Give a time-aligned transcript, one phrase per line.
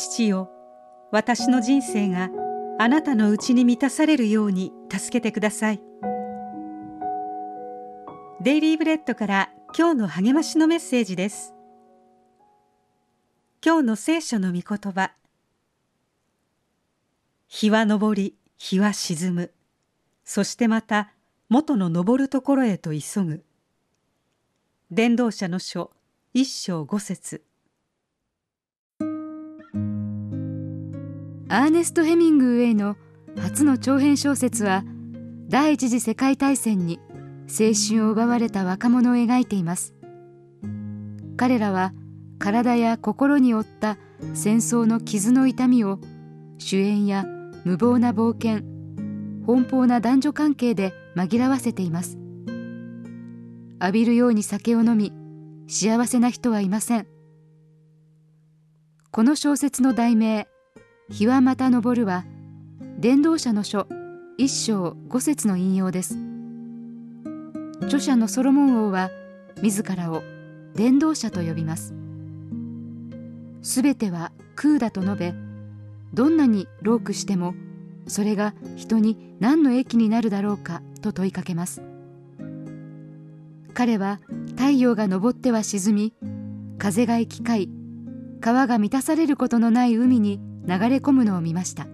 [0.00, 0.50] 父よ。
[1.12, 2.30] 私の人生が
[2.78, 5.82] あなたのうちに満たされるように助けてください。
[8.40, 11.54] デイリーブレッドから今日の励ましのメッセージです。
[13.62, 15.12] 今日の聖書の御言葉。
[17.48, 19.52] 日は昇り日は沈む。
[20.24, 21.12] そしてまた
[21.50, 23.44] 元の昇るところへと急ぐ。
[24.90, 25.90] 伝道者の書
[26.32, 27.49] 一章五節。
[31.52, 32.96] アーネスト・ヘミングウェイの
[33.36, 34.84] 初の長編小説は
[35.48, 37.00] 第一次世界大戦に
[37.48, 39.92] 青春を奪われた若者を描いています。
[41.36, 41.92] 彼らは
[42.38, 43.98] 体や心に負った
[44.32, 45.98] 戦争の傷の痛みを
[46.58, 47.24] 主演や
[47.64, 48.64] 無謀な冒険
[49.44, 52.16] 奔放な男女関係で紛らわせています。
[53.80, 55.12] 浴びるように酒を飲み
[55.66, 57.08] 幸せな人はいません。
[59.10, 60.46] この小説の題名
[61.10, 62.24] 「日はまた昇る」は
[62.98, 63.86] 伝道者の書
[64.38, 66.16] 一章五節の引用です。
[67.82, 69.10] 著者のソロモン王は
[69.62, 70.22] 自らを
[70.74, 71.94] 伝道者と呼びます。
[73.62, 75.34] すべては空だと述べ
[76.14, 77.54] どんなにロークしても
[78.06, 81.82] それが人に何の益になるだろうかと問いかけます。
[83.74, 84.20] 彼は
[84.56, 86.14] 太陽が昇っては沈み
[86.78, 87.70] 風が行き交い
[88.40, 91.86] 川が満たされることのない海に流れ込むのを見ました。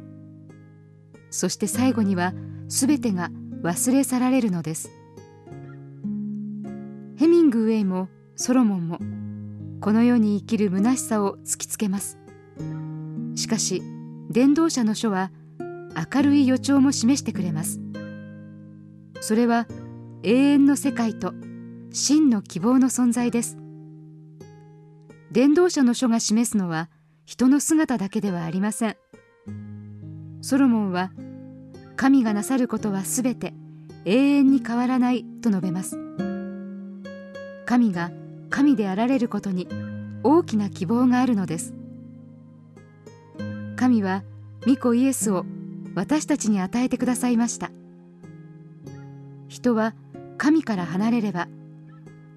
[1.31, 2.33] そして最後には
[2.69, 3.31] 全てが
[3.63, 4.91] 忘れ去られるのです。
[7.17, 8.99] ヘミングウェイもソロモンも
[9.81, 12.19] この世に生きる虚しさを突きつけます。
[13.35, 13.83] しかし
[14.31, 15.31] 伝道者の書は
[16.15, 17.81] 明るい予兆も示してくれます。
[19.21, 19.67] それは
[20.23, 21.33] 永遠の世界と
[21.91, 23.57] 真の希望の存在です。
[25.31, 26.91] 伝道者の書が示すのは
[27.27, 28.97] 人の姿だけではありません。
[30.43, 31.11] ソロモンは
[31.97, 33.53] 神がなさることはすべて
[34.05, 35.99] 永遠に変わらないと述べます。
[37.67, 38.13] 神が
[38.49, 39.67] 神であられることに
[40.23, 41.75] 大きな希望があるのです。
[43.75, 44.23] 神は
[44.65, 45.45] 御子イエスを
[45.97, 47.73] 私たちに与えてくださいました。
[49.49, 49.95] 人は
[50.39, 51.49] 神から離れれば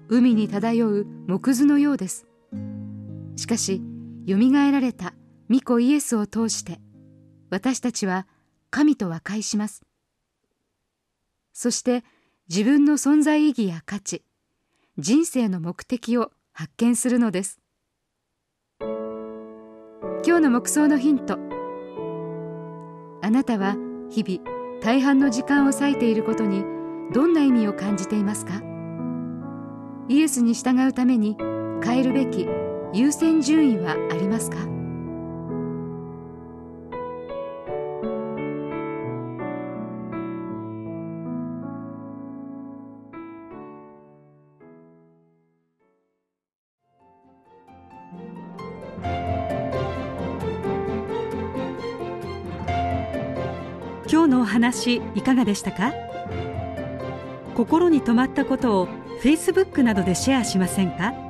[0.08, 2.26] 海に漂う木図のようです。
[3.36, 3.80] しかし
[4.30, 5.12] よみがえられた。
[5.50, 6.78] 御子イエスを通して。
[7.50, 8.28] 私たちは
[8.70, 9.82] 神と和解します。
[11.52, 12.04] そして
[12.48, 14.22] 自分の存在意義や価値
[14.98, 17.58] 人生の目的を発見するのです。
[18.80, 21.36] 今日の目想のヒント。
[23.22, 23.74] あなたは
[24.10, 26.62] 日々大半の時間を割いていることに
[27.12, 28.62] どんな意味を感じていますか？
[30.08, 31.36] イエスに従うために
[31.82, 32.46] 変えるべき
[32.92, 34.56] 優先順位はありますか？
[54.12, 55.92] 今日のお話いかがでしたか？
[57.54, 58.88] 心に留まったことを
[59.22, 61.29] Facebook などでシェアしませんか？